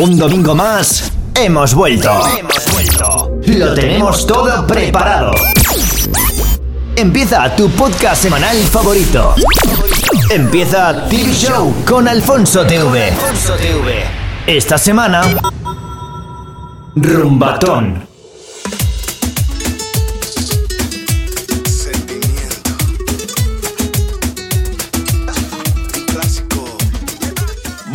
Un 0.00 0.16
domingo 0.16 0.54
más, 0.54 1.12
hemos 1.34 1.74
vuelto. 1.74 2.10
Hemos 2.38 2.72
vuelto. 2.72 3.38
Lo 3.44 3.74
tenemos 3.74 4.26
todo 4.26 4.66
preparado. 4.66 5.32
Empieza 6.96 7.54
tu 7.54 7.68
podcast 7.72 8.22
semanal 8.22 8.56
favorito. 8.56 9.34
Empieza 10.30 11.06
TV 11.06 11.30
Show 11.34 11.84
con 11.86 12.08
Alfonso 12.08 12.64
TV. 12.64 13.12
Esta 14.46 14.78
semana, 14.78 15.20
Rumbatón. 16.96 18.09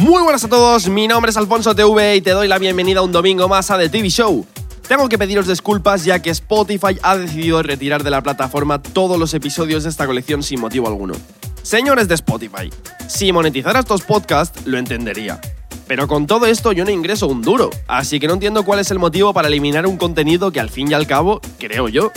Muy 0.06 0.22
buenas 0.22 0.44
a 0.44 0.48
todos, 0.48 0.88
mi 0.88 1.08
nombre 1.08 1.32
es 1.32 1.38
Alfonso 1.38 1.74
TV 1.74 2.18
y 2.18 2.22
te 2.22 2.30
doy 2.30 2.48
la 2.48 2.60
bienvenida 2.60 3.02
un 3.02 3.12
domingo 3.12 3.48
más 3.50 3.72
a 3.72 3.80
The 3.80 3.90
TV 3.90 4.10
Show. 4.10 4.46
Tengo 4.88 5.10
que 5.10 5.18
pediros 5.18 5.48
disculpas 5.48 6.06
ya 6.06 6.22
que 6.22 6.30
Spotify 6.30 7.00
ha 7.02 7.18
decidido 7.18 7.64
retirar 7.64 8.04
de 8.04 8.12
la 8.12 8.22
plataforma 8.22 8.80
todos 8.80 9.18
los 9.18 9.34
episodios 9.34 9.82
de 9.82 9.90
esta 9.90 10.06
colección 10.06 10.44
sin 10.44 10.62
motivo 10.62 10.88
alguno. 10.88 11.16
Señores 11.64 12.08
de 12.08 12.14
Spotify, 12.14 12.70
si 13.08 13.32
monetizara 13.32 13.80
estos 13.80 14.04
podcasts 14.04 14.68
lo 14.68 14.78
entendería. 14.78 15.42
Pero 15.88 16.08
con 16.08 16.28
todo 16.28 16.46
esto 16.46 16.72
yo 16.72 16.86
no 16.86 16.92
ingreso 16.92 17.26
un 17.26 17.42
duro, 17.42 17.72
así 17.88 18.20
que 18.20 18.28
no 18.28 18.34
entiendo 18.34 18.64
cuál 18.64 18.82
es 18.82 18.92
el 18.92 19.00
motivo 19.00 19.34
para 19.34 19.48
eliminar 19.48 19.88
un 19.88 19.98
contenido 19.98 20.52
que 20.52 20.60
al 20.60 20.70
fin 20.70 20.92
y 20.92 20.94
al 20.94 21.08
cabo, 21.08 21.42
creo 21.58 21.90
yo. 21.90 22.12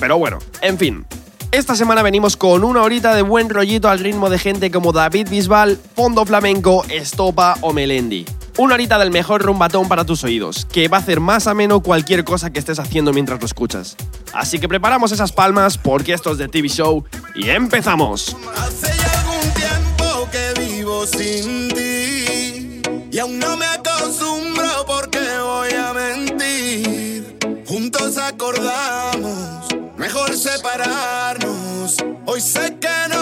Pero 0.00 0.16
bueno, 0.16 0.38
en 0.62 0.78
fin, 0.78 1.04
esta 1.54 1.76
semana 1.76 2.02
venimos 2.02 2.36
con 2.36 2.64
una 2.64 2.82
horita 2.82 3.14
de 3.14 3.22
buen 3.22 3.48
rollito 3.48 3.88
al 3.88 4.00
ritmo 4.00 4.28
de 4.28 4.40
gente 4.40 4.72
como 4.72 4.90
David 4.90 5.28
Bisbal, 5.30 5.78
Fondo 5.94 6.26
Flamenco, 6.26 6.84
Estopa 6.88 7.56
o 7.60 7.72
Melendi. 7.72 8.26
Una 8.58 8.74
horita 8.74 8.98
del 8.98 9.12
mejor 9.12 9.42
rumbatón 9.42 9.86
para 9.86 10.04
tus 10.04 10.24
oídos, 10.24 10.66
que 10.72 10.88
va 10.88 10.96
a 10.96 11.00
hacer 11.00 11.20
más 11.20 11.46
ameno 11.46 11.80
cualquier 11.80 12.24
cosa 12.24 12.50
que 12.50 12.58
estés 12.58 12.80
haciendo 12.80 13.12
mientras 13.12 13.38
lo 13.38 13.46
escuchas. 13.46 13.96
Así 14.32 14.58
que 14.58 14.68
preparamos 14.68 15.12
esas 15.12 15.30
palmas 15.30 15.78
porque 15.78 16.12
esto 16.12 16.32
es 16.32 16.38
de 16.38 16.48
TV 16.48 16.68
Show 16.68 17.04
y 17.36 17.48
empezamos. 17.50 18.36
Hace 18.56 18.88
ya 18.88 19.20
algún 19.20 19.54
tiempo 19.54 20.28
que 20.32 20.60
vivo 20.60 21.06
sin 21.06 21.68
ti 21.68 22.82
y 23.12 23.18
aún 23.20 23.38
no 23.38 23.56
me 23.56 23.66
acostumbro 23.66 24.84
porque 24.88 25.20
voy 25.40 25.72
a 25.72 25.92
mentir. 25.92 27.38
Juntos 27.64 28.18
acordamos, 28.18 29.13
mejor 30.24 30.36
separarnos. 30.36 31.96
Hoy 32.26 32.40
sé 32.40 32.76
que 32.78 32.88
no 33.08 33.13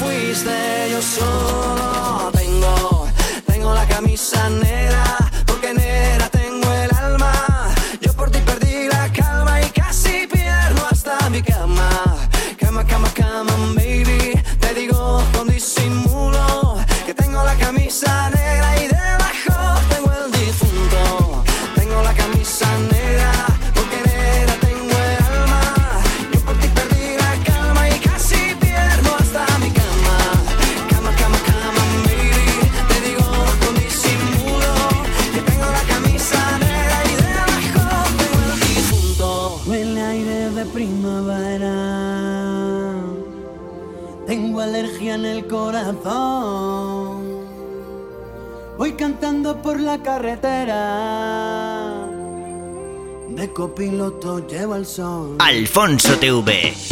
fuiste 0.00 0.90
yo 0.90 1.02
solo 1.02 2.29
Alfonso 55.50 56.16
TV. 56.16 56.89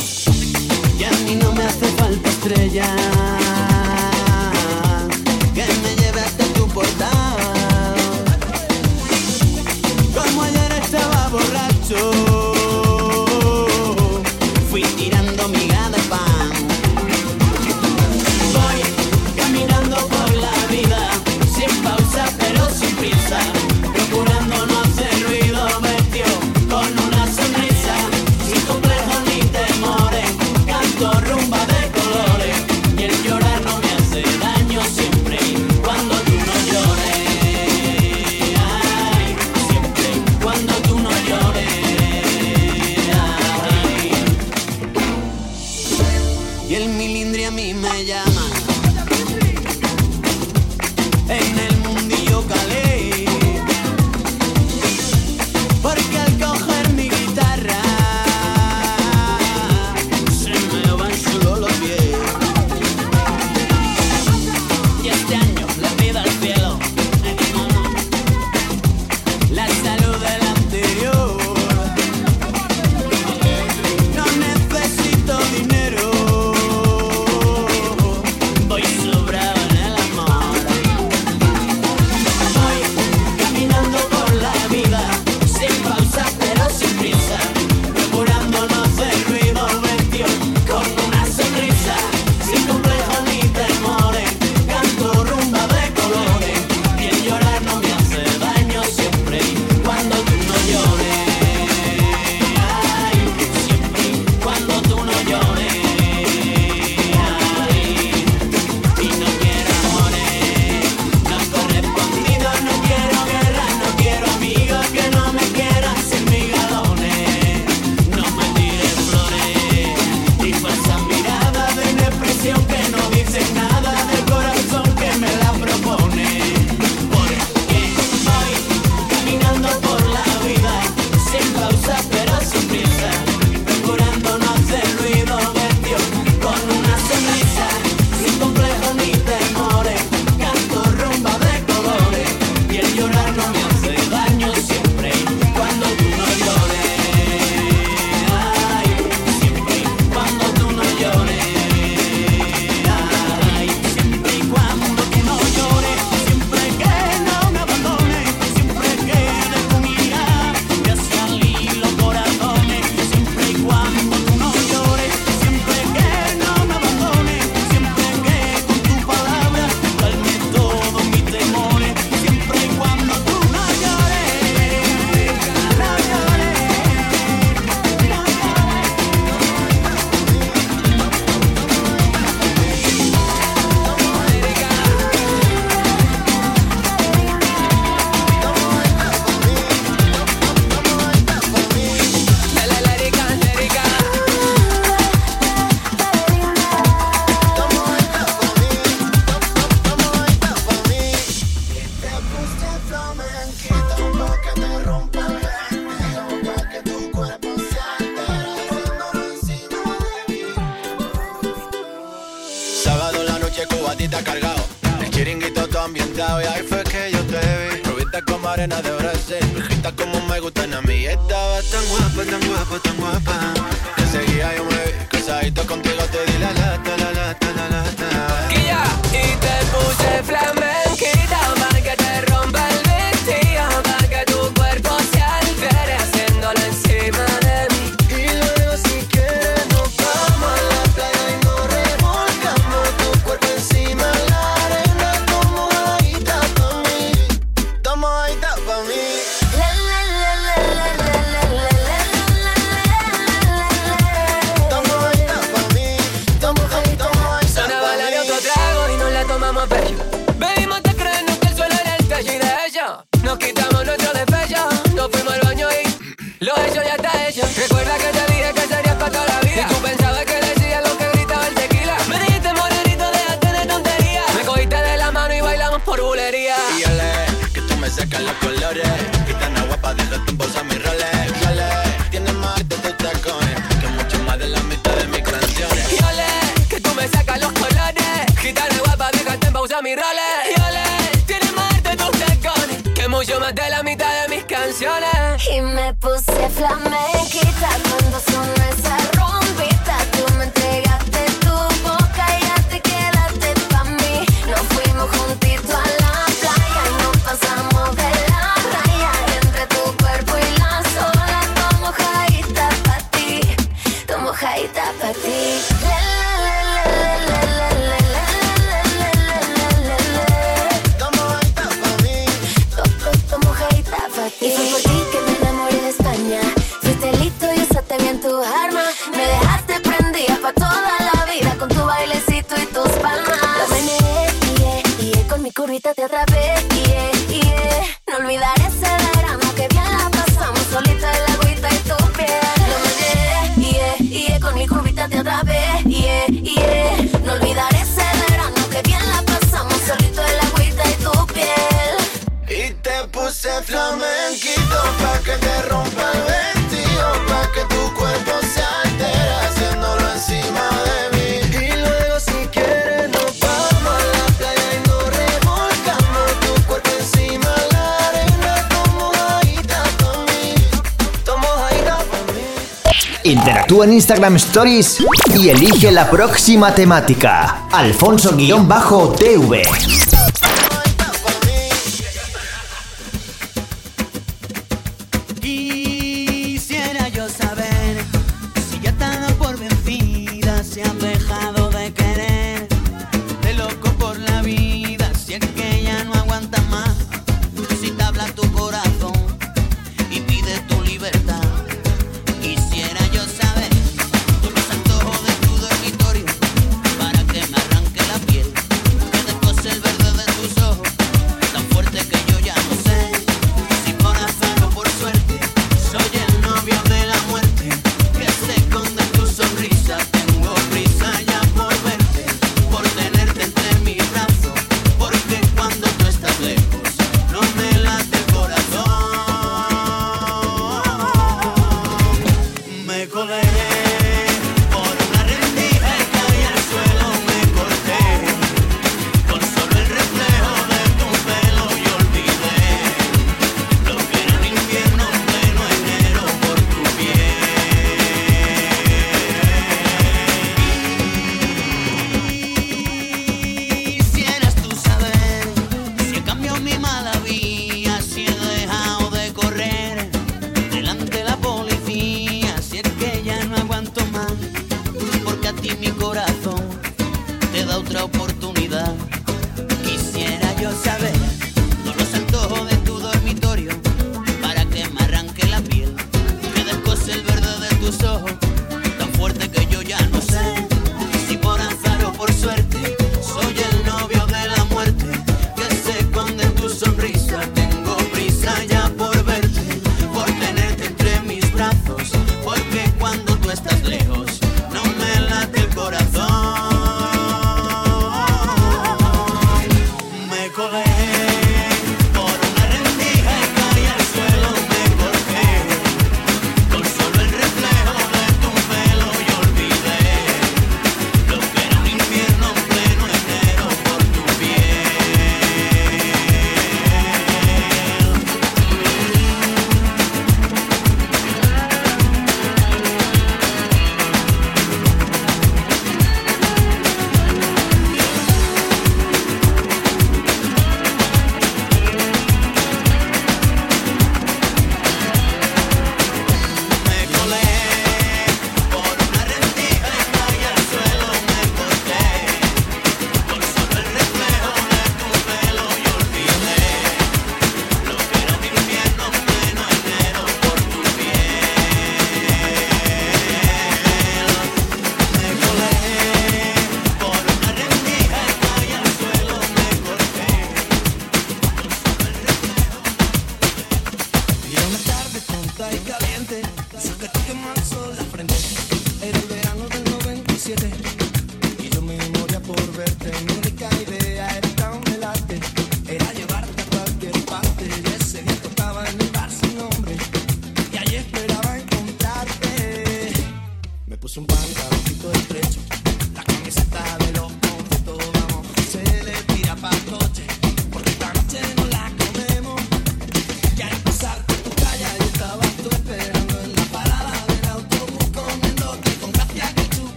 Interactúa 373.69 373.85
en 373.85 373.93
Instagram 373.93 374.37
Stories 374.37 375.05
y 375.37 375.51
elige 375.51 375.91
la 375.93 376.09
próxima 376.09 376.75
temática. 376.75 377.67
Alfonso-TV. 377.71 379.63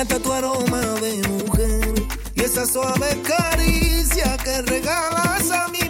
encanta 0.00 0.18
tu 0.18 0.32
aroma 0.32 0.80
de 1.02 1.28
mujer 1.28 1.94
y 2.34 2.40
esa 2.40 2.64
suave 2.64 3.20
caricia 3.22 4.34
que 4.38 4.62
regalas 4.62 5.50
a 5.50 5.68
mi 5.68 5.89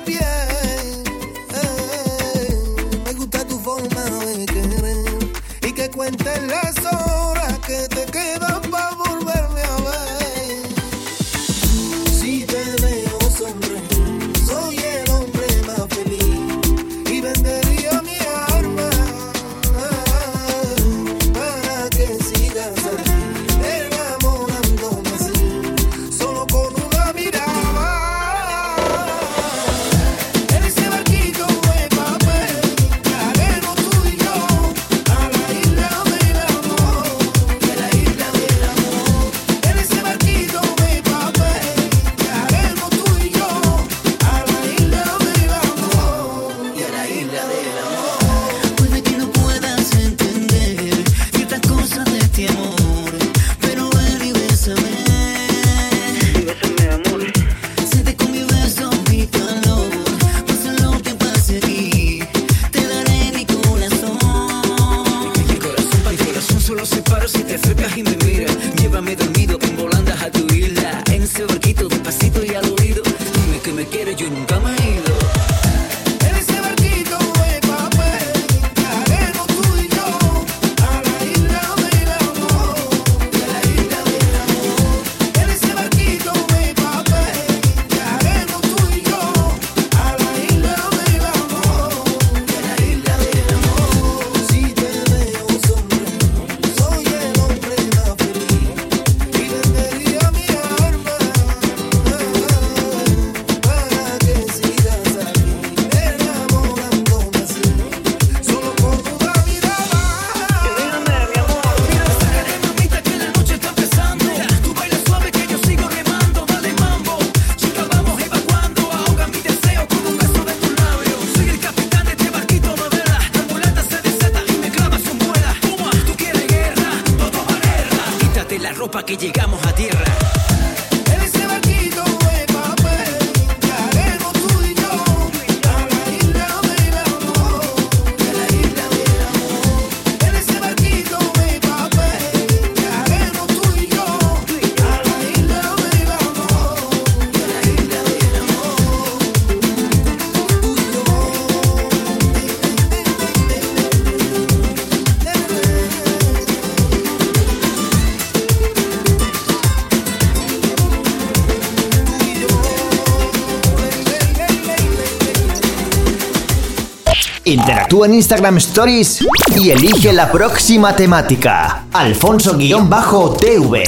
en 168.05 168.15
Instagram 168.15 168.57
Stories 168.59 169.25
y 169.57 169.71
elige 169.71 170.13
la 170.13 170.31
próxima 170.31 170.95
temática. 170.95 171.85
Alfonso-TV. 171.93 173.85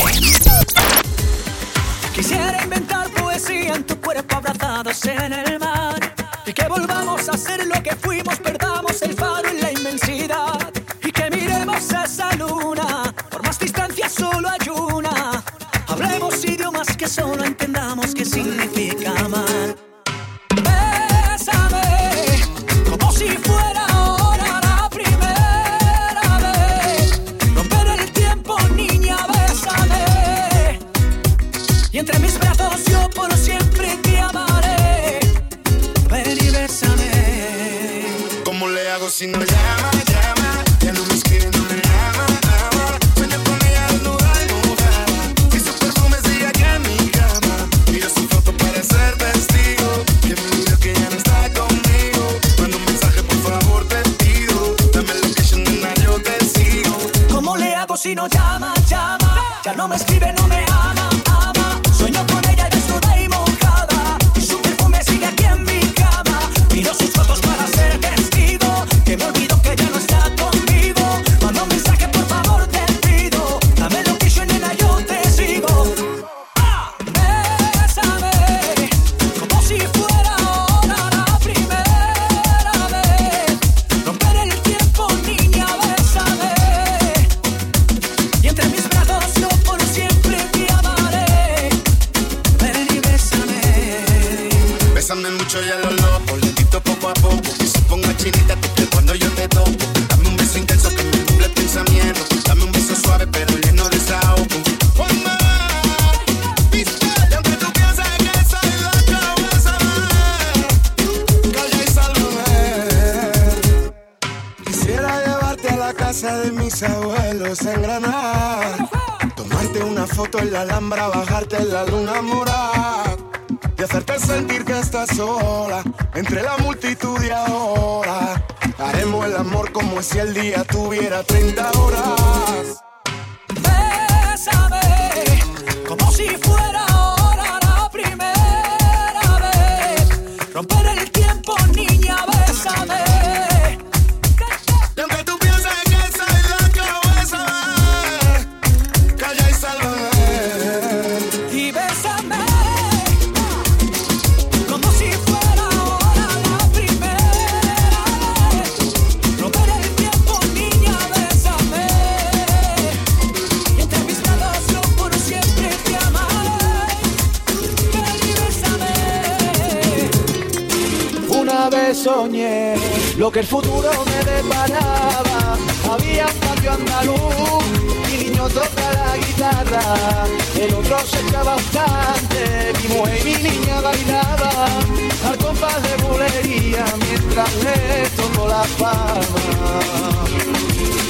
Soñé 172.02 172.74
lo 173.16 173.30
que 173.30 173.40
el 173.40 173.46
futuro 173.46 173.90
me 174.06 174.24
deparaba. 174.32 175.56
Había 175.90 176.26
patio 176.26 176.72
andaluz, 176.72 177.64
mi 178.06 178.24
niño 178.24 178.48
toca 178.48 178.86
la 178.92 179.16
guitarra, 179.16 180.26
el 180.60 180.74
otro 180.74 180.98
se 181.06 181.22
bastante, 181.36 182.72
mi 182.80 182.94
mujer 182.94 183.20
y 183.20 183.24
mi 183.24 183.50
niña 183.50 183.80
bailaban 183.80 184.82
al 185.28 185.36
compás 185.38 185.82
de 185.82 186.02
bulería 186.02 186.84
mientras 187.06 187.50
le 187.64 188.08
toco 188.16 188.48
la 188.48 188.62
palma. 188.78 190.22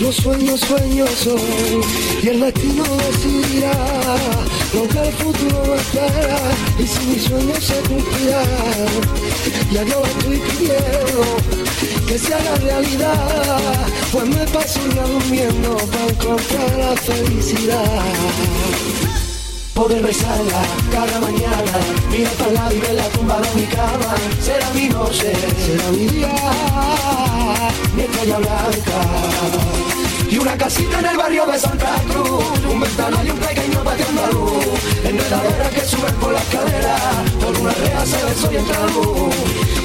Los 0.01 0.17
sueños, 0.17 0.61
sueños 0.61 1.11
son 1.11 1.39
y 2.23 2.29
el 2.29 2.41
destino 2.41 2.85
decidirá 2.97 3.73
lo 4.75 4.89
que 4.89 4.99
el 4.99 5.13
futuro 5.13 5.65
me 5.67 5.77
espera 5.77 6.39
y 6.79 6.87
si 6.87 7.07
mis 7.07 7.25
sueños 7.25 7.65
se 7.65 7.75
cumplirán. 7.89 8.47
Ya 9.71 9.85
no 9.85 10.05
estoy 10.05 10.39
pidiendo 10.39 11.23
que 12.07 12.19
se 12.19 12.35
haga 12.35 12.55
realidad, 12.57 13.87
pues 14.13 14.25
me 14.27 14.45
paso 14.47 14.81
un 14.83 14.91
día 14.91 15.03
durmiendo 15.03 15.77
para 15.77 16.07
encontrar 16.09 16.79
la 16.79 16.97
felicidad. 16.97 18.03
Poder 19.75 20.03
besarla 20.03 20.63
cada 20.91 21.21
mañana, 21.21 21.73
mira 22.11 22.31
para 22.33 22.49
el 22.51 22.55
lado 22.55 22.75
y 22.75 22.95
la 22.95 23.09
tumba 23.09 23.41
de 23.41 23.61
mi 23.61 23.67
cama. 23.67 24.15
Será 24.41 24.71
mi 24.75 24.89
noche, 24.89 25.33
será 25.65 25.91
mi 25.91 26.07
día, 26.07 26.35
mi 27.95 28.03
estrella 28.03 28.39
blanca. 28.39 29.82
Y 30.33 30.39
una 30.39 30.57
casita 30.57 30.99
en 30.99 31.05
el 31.05 31.17
barrio 31.19 31.45
de 31.45 31.59
Santa 31.59 31.95
Cruz, 32.09 32.43
un 32.67 32.81
ventanal 32.81 33.27
y 33.27 33.31
un 33.33 33.39
pequeño 33.39 33.85
patio 33.85 34.07
andaluz. 34.09 34.65
Enredaderas 35.05 35.71
que 35.75 35.81
suben 35.85 36.15
por 36.15 36.33
las 36.33 36.45
caderas, 36.47 37.03
por 37.39 37.59
una 37.59 37.71
rea 37.73 38.07
se 38.07 38.25
ve 38.25 38.35
soy 38.41 38.57
entra. 38.57 38.79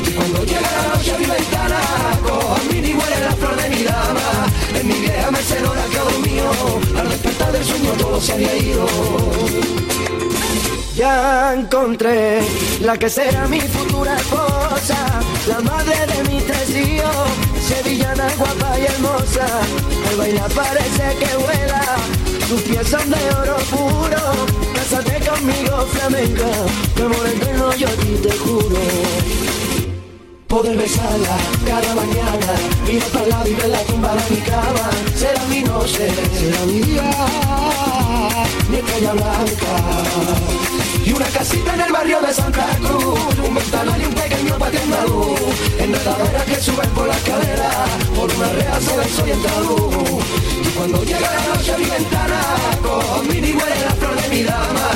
Y 0.08 0.12
cuando 0.12 0.46
llega 0.46 0.62
la 0.62 0.96
noche 0.96 1.14
a 1.14 1.18
mi 1.18 1.26
ventana, 1.26 1.80
cojo 2.24 2.56
a 2.56 2.60
mí 2.72 2.80
y 2.80 2.94
huele 2.94 3.20
la 3.26 3.36
flor 3.36 3.62
de 3.62 3.70
mi 3.70 3.84
dama. 3.84 4.48
En 4.80 4.88
mi 4.88 4.94
vieja 4.94 5.32
mecedora 5.32 5.84
que 5.92 5.98
dormido, 5.98 6.52
al 6.98 7.10
despertar 7.10 7.52
del 7.52 7.66
sueño 7.66 7.92
todo 8.00 8.22
se 8.22 8.32
había 8.32 8.56
ido. 8.56 8.88
Ya 10.96 11.54
encontré 11.56 12.40
la 12.80 12.98
que 12.98 13.10
será 13.10 13.48
mi 13.48 13.60
futura 13.60 14.16
esposa, 14.16 15.20
la 15.46 15.60
madre 15.60 16.08
de 16.08 16.24
mis 16.30 16.44
tres 16.48 16.70
hijos, 16.70 17.30
sevillana 17.68 18.28
guapa 18.38 18.80
y 18.80 18.86
hermosa. 18.86 19.46
Al 20.10 20.16
bailar 20.18 20.52
parece 20.52 21.06
que 21.20 21.38
vuela, 21.38 21.84
tus 22.48 22.62
pies 22.62 22.88
son 22.88 23.10
de 23.10 23.22
oro 23.42 23.58
puro. 23.72 24.24
Cásate 24.76 25.20
conmigo, 25.28 25.86
flamenca, 25.92 26.50
que 26.96 27.04
amor 27.04 27.28
eterno 27.28 27.76
yo 27.76 27.88
a 27.88 27.92
ti 27.92 28.14
te 28.24 28.32
juro. 28.38 28.80
Poder 30.48 30.78
besarla 30.78 31.38
cada 31.66 31.94
mañana, 31.94 32.54
mira 32.88 33.06
para 33.08 33.24
el 33.26 33.30
lado 33.30 33.48
y 33.50 33.54
ver 33.54 33.68
la 33.70 33.82
tumba 33.82 34.16
de 34.16 34.36
mi 34.36 34.42
cama. 34.42 34.90
Será 35.14 35.44
mi 35.50 35.62
noche, 35.62 36.10
será 36.40 36.66
mi 36.66 36.80
día, 36.80 37.12
mi 38.70 38.78
estrella 38.78 39.12
blanca. 39.12 39.74
Y 41.06 41.12
una 41.14 41.26
casita 41.28 41.74
en 41.74 41.82
el 41.82 41.92
barrio 41.92 42.22
de 42.22 42.34
Santa 42.34 42.66
Cruz, 42.80 43.20
un 43.46 43.56
ventanal 43.56 44.02
y 44.02 44.06
un 44.06 44.14
pequeño 44.14 44.58
patio 44.58 44.82
andaluz. 44.82 45.40
Enredaderas 45.80 46.44
que 46.44 46.56
suben 46.56 46.90
por 46.92 47.08
las 47.08 47.22
caderas, 47.22 47.57
por 48.28 48.36
una 48.36 48.50
rea 48.54 48.80
se 48.82 48.98
ve 48.98 49.06
soy 49.10 49.30
luz. 49.30 50.24
Y 50.66 50.70
cuando 50.76 51.04
llega 51.04 51.20
la 51.20 51.56
noche 51.56 51.74
a 51.74 51.78
mi 51.78 51.86
ventana, 51.86 52.42
cojo 52.82 53.24
mi 53.24 53.36
y 53.36 53.54
huele 53.54 53.80
la 53.86 53.96
flor 53.96 54.22
de 54.22 54.28
mi 54.30 54.44
dama. 54.44 54.90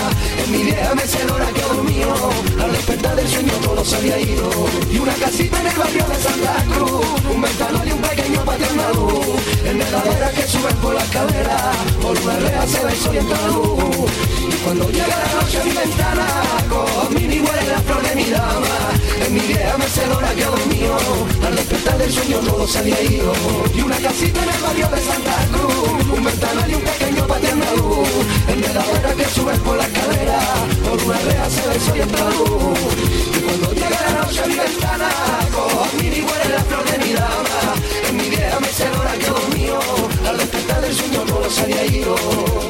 En 0.44 0.52
mi 0.52 0.64
vieja 0.64 0.96
mecedora 0.96 1.48
que 1.54 1.62
dormido, 1.62 2.30
al 2.62 2.72
despertar 2.72 3.16
del 3.16 3.28
sueño 3.28 3.54
todo 3.64 3.86
se 3.86 3.96
había 3.96 4.20
ido. 4.20 4.50
Y 4.92 4.98
una 4.98 5.14
casita 5.14 5.60
en 5.62 5.68
el 5.68 5.78
barrio 5.78 6.06
de 6.08 6.16
Santa 6.16 6.56
Cruz, 6.74 7.06
un 7.34 7.42
ventanal 7.42 7.88
y 7.88 7.92
un 7.92 8.02
pequeño 8.02 8.42
patio 8.44 8.68
andaluz. 8.70 9.26
Enredaderas 9.66 10.34
que 10.34 10.48
suben 10.48 10.76
por 10.78 10.94
las 10.94 11.10
caderas, 11.10 11.76
por 12.02 12.20
una 12.20 12.36
rea 12.38 12.68
se 12.68 12.84
ve 12.86 12.96
soy 12.96 13.16
luz. 13.16 14.12
Y 14.50 14.56
cuando 14.64 14.90
llega 14.90 15.08
la 15.08 15.42
noche 15.42 15.62
a 15.62 15.64
mi 15.64 15.72
ventana, 15.72 16.28
cojo 16.70 17.10
mi 17.12 17.22
y 17.22 17.40
huele 17.40 17.68
la 17.70 17.80
flor 17.80 18.02
de 18.02 18.16
mi 18.16 18.30
dama. 18.30 19.01
En 19.26 19.34
mi 19.34 19.40
vieja 19.40 19.78
mecedora 19.78 20.34
que 20.34 20.44
dormido, 20.44 20.98
al 21.46 21.56
despertar 21.56 21.98
del 21.98 22.12
sueño 22.12 22.38
todo 22.40 22.68
se 22.68 22.80
había 22.80 23.02
ido. 23.04 23.34
Y 23.74 23.82
una 23.82 23.98
casita 23.98 24.44
en 24.44 24.50
el 24.50 24.62
barrio 24.62 24.88
de 24.90 25.02
Santa 25.02 25.48
Cruz, 25.52 26.18
un 26.18 26.24
ventanal 26.24 26.72
y 26.72 26.74
un 26.74 26.82
pequeño 26.82 27.28
patio 27.28 27.52
andaluz. 27.52 28.10
Enredaderas 28.48 29.16
que 29.16 29.26
suben 29.26 29.60
por 29.60 29.78
las 29.78 29.90
caderas, 29.90 30.46
por 30.84 31.04
una 31.04 31.18
rea 31.20 31.50
se 31.50 31.68
ve 31.68 31.80
soy. 31.80 32.00
Y 32.00 33.40
cuando 33.42 33.74
llega 33.74 34.02
la 34.02 34.24
noche 34.24 34.44
a 34.44 34.48
mi 34.48 34.56
ventana, 34.56 35.10
cojo 35.54 35.88
mi 35.98 36.08
y 36.08 36.22
huele 36.22 36.50
la 36.56 36.64
flor 36.64 36.92
de 36.92 36.98
mi 37.06 37.14
dama. 37.14 37.76
En 38.10 38.18
mi 38.18 38.30
vieja 38.30 38.60
mecedora 38.60 39.14
que 39.14 39.28
dormido, 39.28 39.80
al 40.28 40.38
despertar 40.38 40.82
del 40.82 40.96
sueño 40.96 41.22
todo 41.22 41.50
se 41.50 41.62
había 41.62 41.86
ido. 41.86 42.16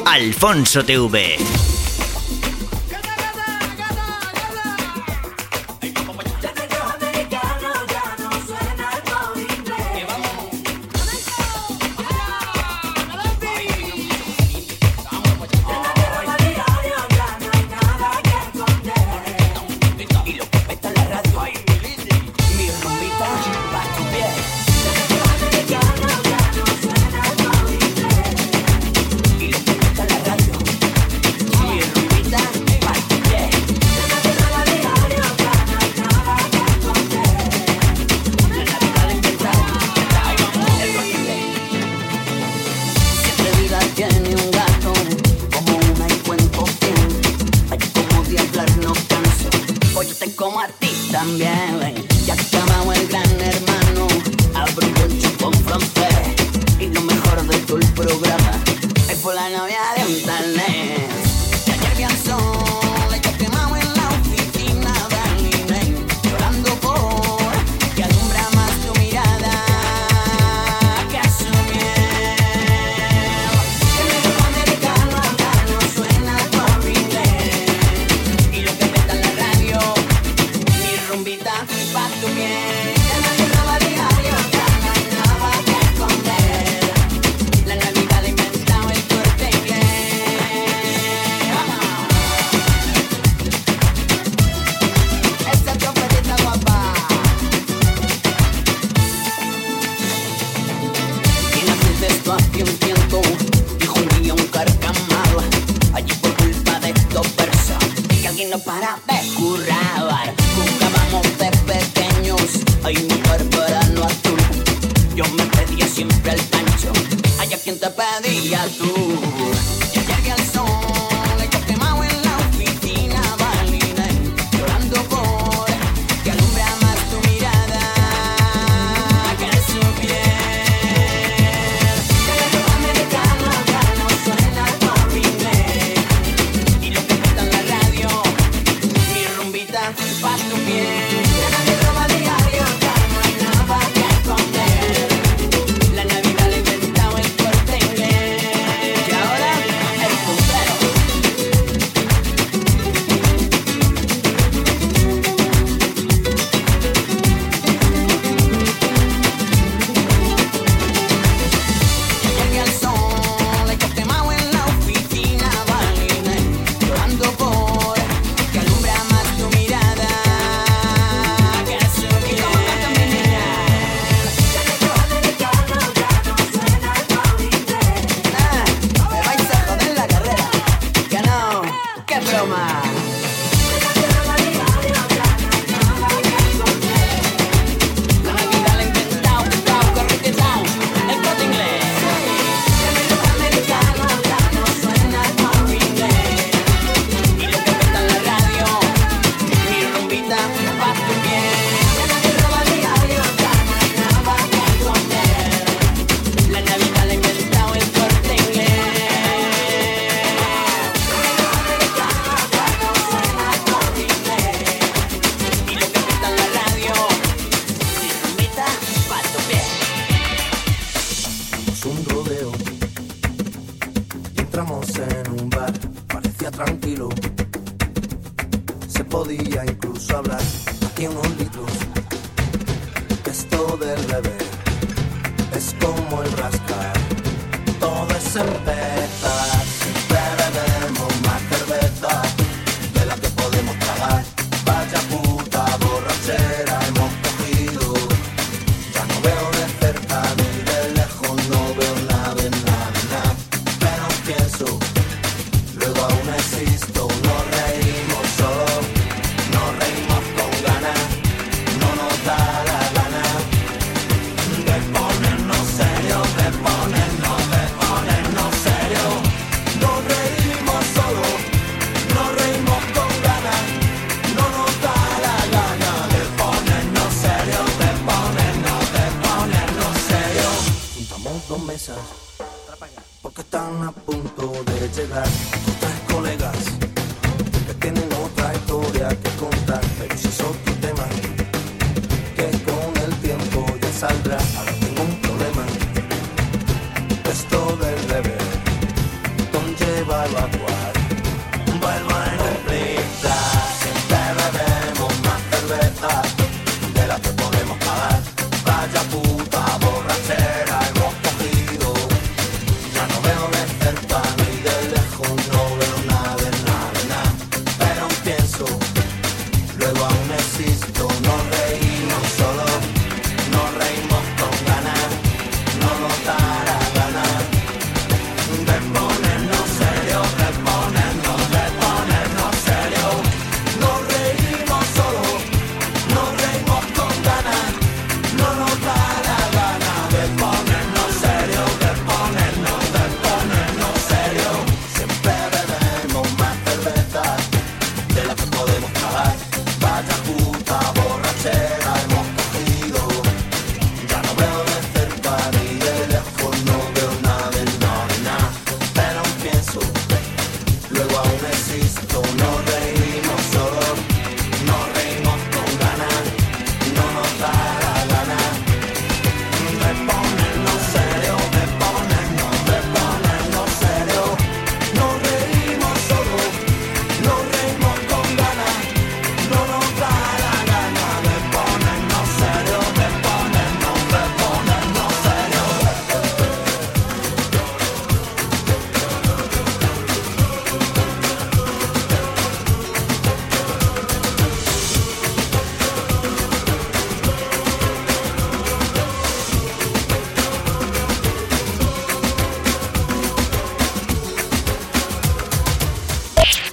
Alfonso 0.04 0.84
TV. 0.84 1.38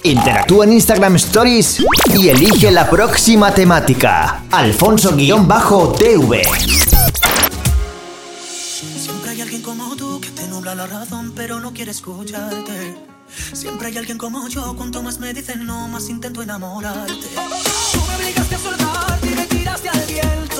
Interactúa 0.02 0.64
en 0.64 0.72
Instagram 0.72 1.16
Stories 1.16 1.84
y 2.18 2.28
elige 2.28 2.70
la 2.70 2.88
próxima 2.88 3.52
temática. 3.52 4.44
Alfonso-TV. 4.50 6.42
Siempre 8.96 9.30
hay 9.30 9.40
alguien 9.42 9.60
como 9.60 9.94
tú 9.96 10.18
que 10.20 10.30
te 10.30 10.46
nubla 10.48 10.74
la 10.74 10.86
razón, 10.86 11.32
pero 11.36 11.60
no 11.60 11.72
quiere 11.74 11.90
escucharte. 11.90 12.96
Siempre 13.52 13.88
hay 13.88 13.98
alguien 13.98 14.16
como 14.16 14.48
yo, 14.48 14.74
cuanto 14.74 15.02
más 15.02 15.18
me 15.20 15.34
dicen 15.34 15.66
no, 15.66 15.86
más 15.88 16.08
intento 16.08 16.42
enamorarte. 16.42 17.12
Tú 17.12 18.00
me 18.08 18.16
obligaste 18.16 18.54
a 18.54 18.58
soltarte 18.58 19.26
y 19.26 19.34
me 19.34 19.46
tiraste 19.46 19.88
al 19.90 20.06
viento. 20.06 20.59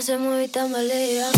se 0.00 0.16
mueve 0.16 0.44
y 0.44 0.48
tambalea. 0.48 1.30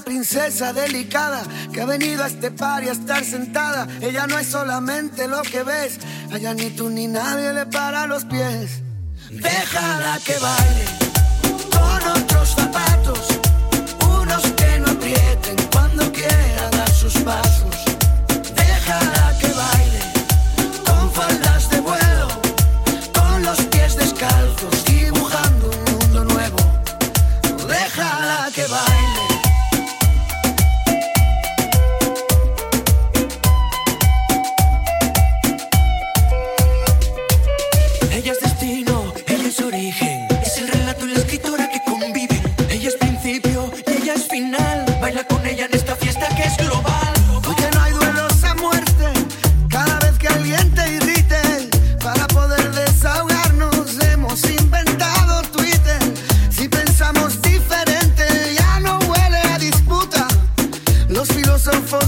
princesa 0.00 0.72
delicada 0.72 1.42
que 1.72 1.80
ha 1.80 1.86
venido 1.86 2.24
a 2.24 2.26
este 2.26 2.50
par 2.50 2.84
y 2.84 2.88
a 2.88 2.92
estar 2.92 3.24
sentada. 3.24 3.86
Ella 4.00 4.26
no 4.26 4.38
es 4.38 4.48
solamente 4.48 5.28
lo 5.28 5.42
que 5.42 5.62
ves, 5.62 5.98
allá 6.32 6.54
ni 6.54 6.70
tú 6.70 6.90
ni 6.90 7.06
nadie 7.06 7.52
le 7.52 7.66
para 7.66 8.06
los 8.06 8.24
pies. 8.24 8.82
Déjala 9.30 10.18
que 10.24 10.38
baile 10.38 10.97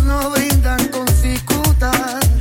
no 0.04 0.30
brindan 0.30 0.88
con. 0.88 1.10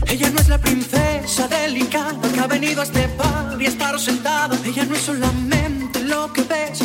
Ella 0.07 0.29
no 0.31 0.39
es 0.39 0.49
la 0.49 0.57
princesa 0.57 1.47
delicada 1.47 2.31
que 2.33 2.39
ha 2.39 2.47
venido 2.47 2.81
a 2.81 2.83
este 2.83 3.07
par 3.09 3.55
y 3.61 3.65
estar 3.65 3.97
sentada. 3.99 4.57
Ella 4.65 4.85
no 4.85 4.95
es 4.95 5.01
solamente 5.01 6.03
lo 6.03 6.33
que 6.33 6.41
ves. 6.43 6.81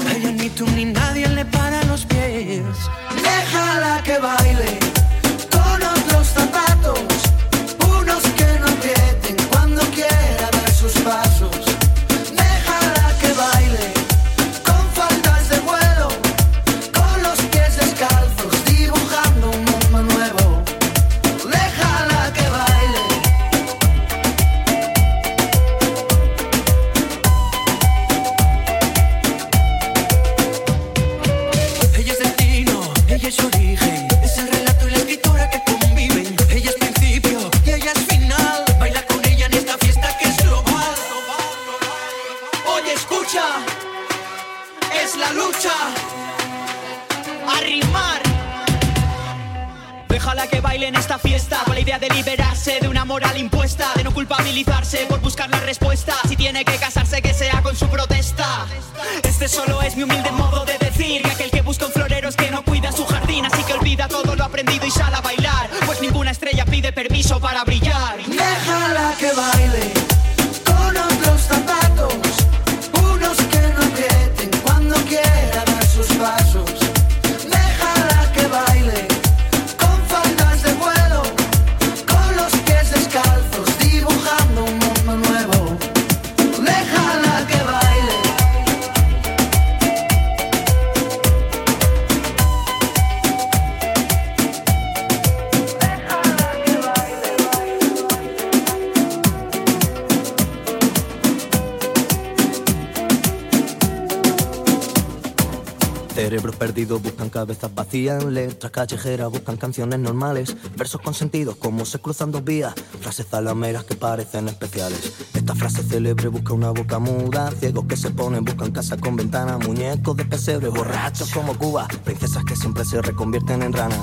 Cerebros 106.14 106.54
perdidos 106.54 107.02
buscan 107.02 107.28
cabezas 107.28 107.74
vacías, 107.74 108.22
letras 108.24 108.70
callejeras 108.70 109.32
buscan 109.32 109.56
canciones 109.56 109.98
normales, 109.98 110.56
versos 110.76 111.00
consentidos 111.00 111.56
como 111.56 111.84
se 111.84 111.98
cruzan 111.98 112.30
dos 112.30 112.44
vías, 112.44 112.72
frases 113.00 113.26
zalameras 113.26 113.82
que 113.82 113.96
parecen 113.96 114.46
especiales. 114.46 115.12
Esta 115.34 115.56
frase 115.56 115.82
célebre 115.82 116.28
busca 116.28 116.52
una 116.52 116.70
boca 116.70 117.00
muda, 117.00 117.50
ciegos 117.50 117.86
que 117.86 117.96
se 117.96 118.10
ponen 118.10 118.44
buscan 118.44 118.70
casa 118.70 118.96
con 118.96 119.16
ventana, 119.16 119.58
muñecos 119.58 120.16
de 120.16 120.24
pesebres, 120.24 120.72
borrachos 120.72 121.30
como 121.32 121.58
Cuba, 121.58 121.88
princesas 122.04 122.44
que 122.44 122.54
siempre 122.54 122.84
se 122.84 123.02
reconvierten 123.02 123.64
en 123.64 123.72
ranas. 123.72 123.98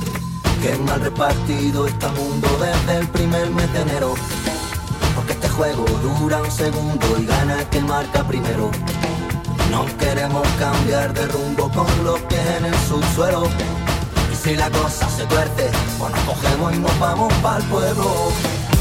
Qué 0.62 0.76
mal 0.80 1.00
repartido 1.00 1.88
está 1.88 2.08
el 2.08 2.16
mundo 2.16 2.48
desde 2.60 3.00
el 3.00 3.08
primer 3.08 3.50
mes 3.52 3.72
de 3.72 3.82
enero, 3.84 4.16
porque 5.16 5.32
este 5.32 5.48
juego 5.48 5.86
dura 6.20 6.42
un 6.42 6.52
segundo 6.52 7.18
y 7.18 7.26
gana 7.26 7.62
el 7.62 7.70
que 7.70 7.80
marca 7.80 8.28
primero. 8.28 8.70
No 9.72 9.86
queremos 9.98 10.46
cambiar 10.60 11.14
de 11.14 11.26
rumbo 11.28 11.72
con 11.72 11.88
los 12.04 12.20
pies 12.24 12.46
en 12.58 12.66
el 12.66 12.76
subsuelo. 12.90 13.48
Y 14.30 14.36
si 14.36 14.56
la 14.58 14.70
cosa 14.70 15.10
se 15.10 15.24
tuerce, 15.26 15.72
pues 15.98 16.12
nos 16.12 16.24
cogemos 16.26 16.76
y 16.76 16.80
nos 16.80 17.00
vamos 17.00 17.34
pa'l 17.36 17.64
pueblo. 17.64 18.34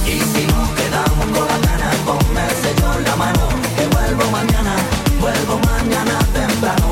Y 0.04 0.18
si 0.18 0.46
nos 0.48 0.68
quedamos 0.70 1.26
con 1.38 1.46
la 1.46 1.58
gana, 1.58 1.90
ponme 2.04 2.42
el 2.44 2.56
Señor 2.66 3.02
la 3.02 3.14
mano, 3.14 3.48
que 3.76 3.86
vuelvo 3.86 4.30
mañana, 4.32 4.74
vuelvo 5.20 5.60
mañana 5.60 6.18
temprano. 6.34 6.88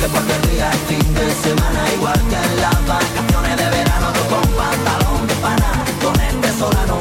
Que 0.00 0.08
porque 0.08 0.34
el 0.42 0.50
día 0.50 0.70
es 0.72 0.80
fin 0.88 1.14
de 1.14 1.26
semana, 1.46 1.80
igual 1.94 2.20
que 2.30 2.36
en 2.50 2.60
las 2.62 2.86
vacaciones 2.88 3.56
de 3.56 3.70
verano, 3.70 4.12
yo 4.16 4.24
con 4.28 4.46
pantalón 4.58 5.26
de 5.28 5.34
pana, 5.34 5.70
con 6.02 6.20
este 6.20 6.58
solano. 6.58 6.98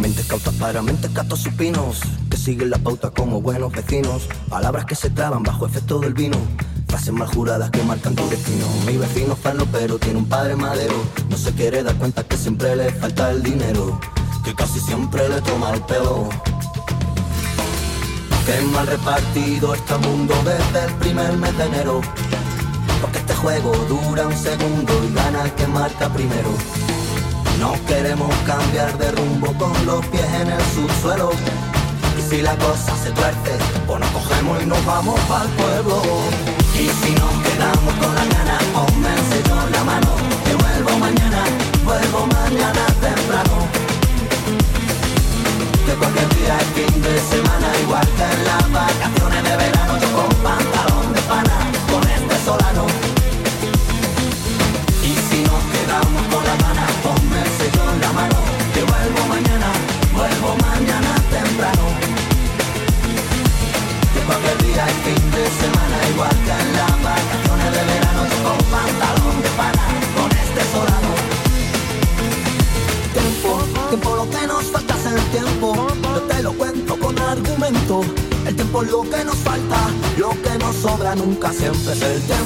Mentes 0.00 0.24
cautas 0.24 0.54
para 0.54 0.80
mentes 0.80 1.12
gatos 1.12 1.40
supinos 1.40 2.00
siguen 2.42 2.70
la 2.70 2.78
pauta 2.78 3.10
como 3.10 3.40
buenos 3.40 3.70
vecinos. 3.72 4.28
Palabras 4.48 4.84
que 4.84 4.96
se 4.96 5.10
traban 5.10 5.44
bajo 5.44 5.66
efecto 5.66 6.00
del 6.00 6.12
vino. 6.12 6.36
Frases 6.88 7.12
mal 7.12 7.28
juradas 7.28 7.70
que 7.70 7.82
marcan 7.84 8.16
tu 8.16 8.28
destino. 8.28 8.66
Mi 8.84 8.96
vecino 8.96 9.34
es 9.34 9.64
pero 9.70 9.96
tiene 9.98 10.18
un 10.18 10.26
padre 10.26 10.56
madero. 10.56 10.94
No 11.30 11.36
se 11.36 11.52
quiere 11.52 11.84
dar 11.84 11.94
cuenta 11.96 12.24
que 12.24 12.36
siempre 12.36 12.74
le 12.74 12.90
falta 12.90 13.30
el 13.30 13.44
dinero. 13.44 14.00
Que 14.44 14.54
casi 14.56 14.80
siempre 14.80 15.28
le 15.28 15.40
toma 15.42 15.70
el 15.70 15.82
pelo. 15.82 16.28
Que 18.44 18.60
mal 18.72 18.88
repartido 18.88 19.74
está 19.74 19.94
el 19.94 20.00
mundo 20.00 20.34
desde 20.44 20.86
el 20.86 20.94
primer 20.94 21.32
mes 21.34 21.56
de 21.56 21.64
enero. 21.64 22.00
Porque 23.00 23.18
este 23.18 23.34
juego 23.34 23.72
dura 23.88 24.26
un 24.26 24.36
segundo 24.36 24.92
y 25.04 25.14
gana 25.14 25.44
el 25.44 25.52
que 25.52 25.66
marca 25.68 26.12
primero. 26.12 26.50
No 27.60 27.74
queremos 27.86 28.34
cambiar 28.44 28.98
de 28.98 29.12
rumbo 29.12 29.52
con 29.56 29.86
los 29.86 30.04
pies 30.06 30.26
en 30.40 30.50
el 30.50 30.62
subsuelo 30.74 31.30
si 32.32 32.40
la 32.40 32.56
cosa 32.56 32.96
se 32.96 33.10
tuerce, 33.10 33.54
o 33.86 33.98
nos 33.98 34.08
cogemos 34.10 34.62
y 34.62 34.66
nos 34.66 34.82
vamos 34.86 35.20
para 35.28 35.44
el 35.44 35.50
pueblo. 35.50 36.00
Y 36.74 36.88
si 36.88 37.10
nos 37.20 37.34
quedamos 37.44 37.94
con 38.00 38.14
la 38.14 38.24
gana, 38.24 38.56
os 38.74 38.96
me 38.96 39.10
enseño 39.20 39.56
la 39.70 39.84
mano, 39.84 40.10
que 40.44 40.54
vuelvo 40.54 40.98
mañana, 40.98 41.44
vuelvo 41.84 42.26
mañana 42.38 42.82
temprano. 43.04 43.56
Que 45.84 45.92
cualquier 45.92 46.28
día 46.36 46.56
es 46.62 46.68
fin 46.76 47.02
de 47.02 47.14
semana, 47.32 47.68
igual 47.82 48.08
que 48.16 48.24
en 48.34 48.44
las 48.50 48.72
vacaciones 48.80 49.42
de 49.44 49.56
verano, 49.64 49.98
yo 50.00 50.08
con 50.16 50.32
Welt 82.00 82.41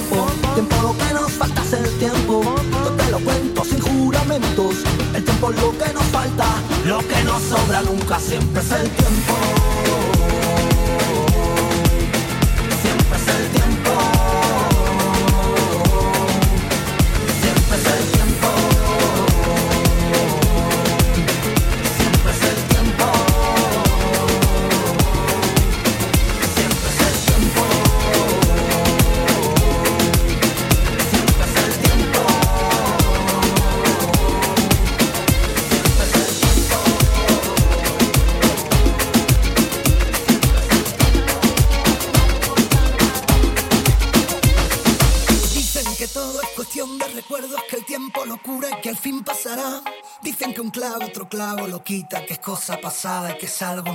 que 53.34 53.48
salgo 53.48 53.85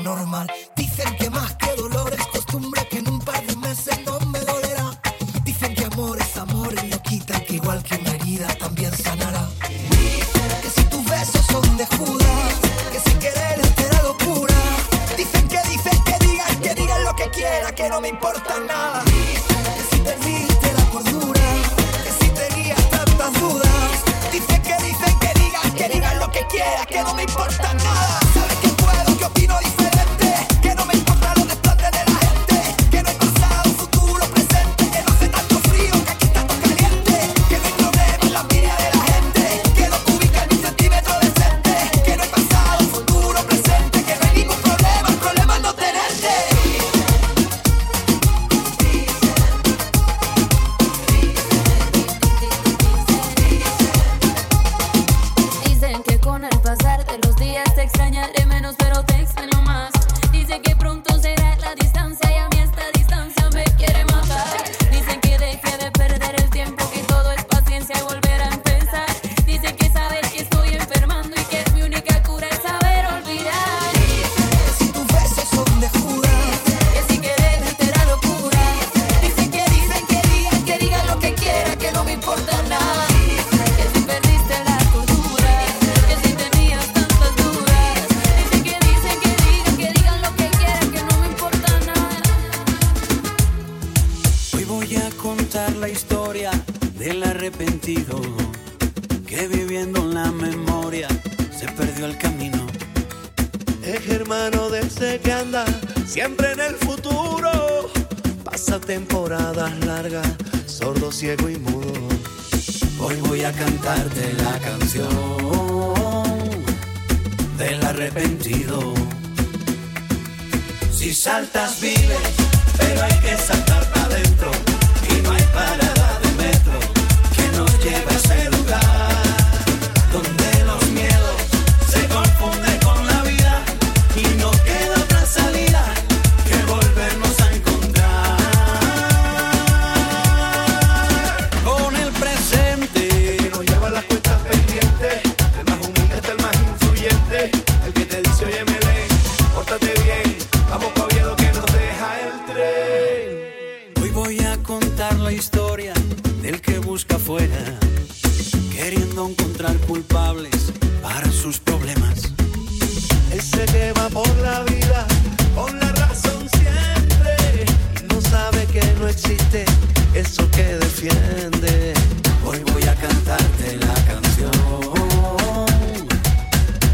Hoy 171.04 172.60
voy 172.72 172.84
a 172.84 172.94
cantarte 172.94 173.76
la 173.78 173.94
canción 174.06 174.52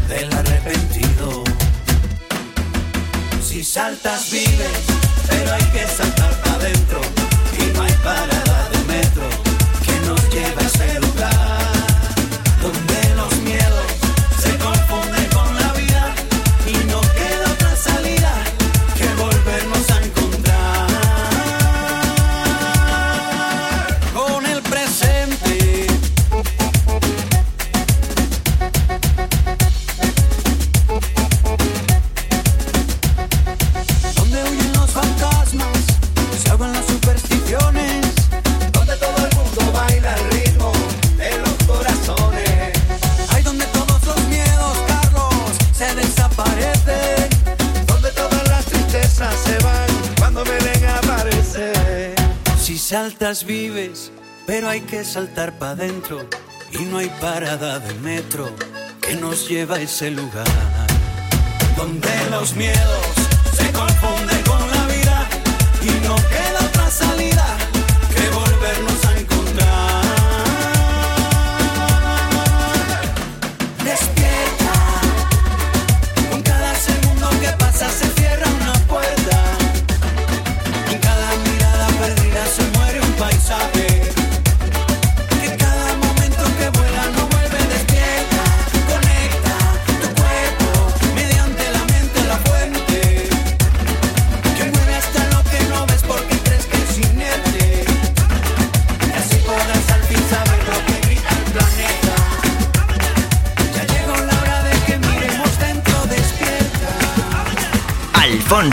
del 0.08 0.32
arrepentido. 0.32 1.44
Si 3.42 3.62
saltas 3.62 4.30
bien. 4.30 4.47
vives, 53.44 54.10
pero 54.46 54.70
hay 54.70 54.80
que 54.80 55.04
saltar 55.04 55.58
para 55.58 55.72
adentro 55.72 56.26
y 56.72 56.78
no 56.84 56.96
hay 56.96 57.10
parada 57.20 57.78
de 57.78 57.92
metro 58.00 58.48
que 59.02 59.16
nos 59.16 59.46
lleva 59.46 59.76
a 59.76 59.80
ese 59.82 60.10
lugar 60.10 60.46
donde 61.76 62.08
los 62.30 62.54
miedos 62.54 63.17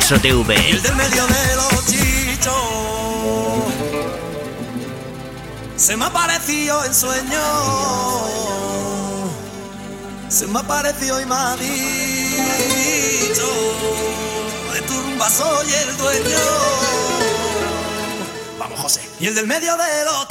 El 0.08 0.22
del 0.22 0.96
medio 0.96 1.26
de 1.26 1.56
los 1.56 1.86
chichos 1.88 2.54
se 5.76 5.98
me 5.98 6.06
apareció 6.06 6.86
en 6.86 6.94
sueño. 6.94 7.42
Se 10.30 10.46
me 10.46 10.60
apareció 10.60 11.20
y 11.20 11.26
me 11.26 11.34
ha 11.34 11.56
dicho 11.56 13.48
de 14.74 14.82
tu 14.82 14.94
rumba 14.94 15.28
soy 15.28 15.74
el 15.74 15.98
dueño. 15.98 16.38
Vamos, 18.60 18.80
José. 18.82 19.10
Y 19.20 19.26
el 19.26 19.34
del 19.34 19.48
medio 19.48 19.76
de 19.76 20.06
los 20.06 20.28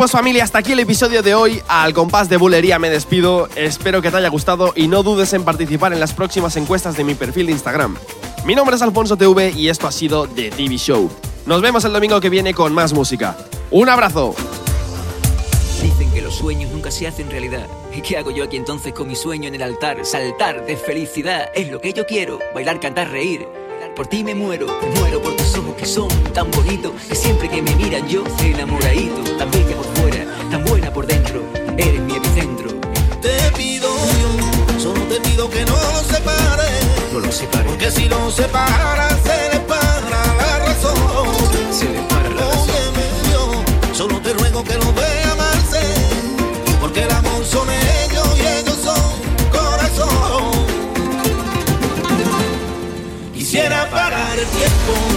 pues 0.00 0.12
familia, 0.12 0.44
hasta 0.44 0.60
aquí 0.60 0.72
el 0.72 0.78
episodio 0.78 1.22
de 1.22 1.34
hoy. 1.34 1.60
Al 1.68 1.92
compás 1.92 2.30
de 2.30 2.38
bulería 2.38 2.78
me 2.78 2.88
despido. 2.88 3.50
Espero 3.54 4.00
que 4.00 4.10
te 4.10 4.16
haya 4.16 4.30
gustado 4.30 4.72
y 4.74 4.88
no 4.88 5.02
dudes 5.02 5.34
en 5.34 5.44
participar 5.44 5.92
en 5.92 6.00
las 6.00 6.14
próximas 6.14 6.56
encuestas 6.56 6.96
de 6.96 7.04
mi 7.04 7.14
perfil 7.14 7.44
de 7.44 7.52
Instagram. 7.52 7.98
Mi 8.46 8.54
nombre 8.54 8.76
es 8.76 8.80
Alfonso 8.80 9.18
TV 9.18 9.50
y 9.50 9.68
esto 9.68 9.86
ha 9.86 9.92
sido 9.92 10.26
The 10.26 10.52
TV 10.52 10.78
Show. 10.78 11.10
Nos 11.44 11.60
vemos 11.60 11.84
el 11.84 11.92
domingo 11.92 12.18
que 12.18 12.30
viene 12.30 12.54
con 12.54 12.72
más 12.72 12.94
música. 12.94 13.36
¡Un 13.70 13.90
abrazo! 13.90 14.34
Dicen 15.82 16.10
que 16.14 16.22
los 16.22 16.34
sueños 16.34 16.70
nunca 16.70 16.90
se 16.90 17.06
hacen 17.06 17.30
realidad. 17.30 17.66
¿Y 17.94 18.00
qué 18.00 18.16
hago 18.16 18.30
yo 18.30 18.44
aquí 18.44 18.56
entonces 18.56 18.94
con 18.94 19.06
mi 19.06 19.16
sueño 19.16 19.48
en 19.48 19.56
el 19.56 19.62
altar? 19.62 20.06
Saltar 20.06 20.64
de 20.64 20.78
felicidad 20.78 21.50
es 21.54 21.70
lo 21.70 21.78
que 21.78 21.92
yo 21.92 22.06
quiero. 22.06 22.38
Bailar, 22.54 22.80
cantar, 22.80 23.10
reír. 23.10 23.46
Por 24.00 24.06
ti 24.06 24.24
me 24.24 24.34
muero, 24.34 24.66
me 24.80 24.98
muero 24.98 25.20
por 25.20 25.36
tus 25.36 25.58
ojos 25.58 25.74
que 25.74 25.84
son 25.84 26.08
tan 26.32 26.50
bonitos. 26.52 26.90
Que 27.06 27.14
siempre 27.14 27.50
que 27.50 27.60
me 27.60 27.76
miran 27.76 28.08
yo 28.08 28.26
estoy 28.26 28.52
enamoradito. 28.52 29.20
Tan 29.36 29.50
bella 29.50 29.76
por 29.76 29.84
fuera, 29.96 30.24
tan 30.50 30.64
buena 30.64 30.90
por 30.90 31.06
dentro. 31.06 31.42
Eres 31.76 32.00
mi 32.00 32.16
epicentro. 32.16 32.70
Te 33.20 33.36
pido 33.58 33.90
yo, 34.22 34.80
solo 34.80 35.02
te 35.02 35.20
pido 35.20 35.50
que 35.50 35.66
no 35.66 35.72
nos 35.72 36.06
separes. 36.06 37.12
No 37.12 37.20
lo 37.20 37.30
separo. 37.30 37.66
Porque 37.68 37.90
si 37.90 38.08
nos 38.08 38.32
separas, 38.32 39.18
se 39.22 39.52
le 39.52 39.60
para 39.66 40.08
la 40.08 40.58
razón. 40.60 40.96
Se 41.70 41.84
le 41.84 42.00
para 42.08 42.30
la 42.30 42.40
razón. 42.40 42.70
Óyeme, 42.70 43.04
yo, 43.30 43.94
solo 43.94 44.18
te 44.22 44.32
ruego 44.32 44.64
que 44.64 44.78
los 44.78 44.94
vea 44.94 45.32
amarse. 45.32 45.80
Porque 46.80 47.02
el 47.02 47.10
amor 47.10 47.29
tiempo, 54.60 55.09